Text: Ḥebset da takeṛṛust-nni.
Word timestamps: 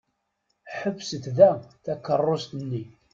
Ḥebset 0.79 1.25
da 1.37 1.49
takeṛṛust-nni. 1.83 2.83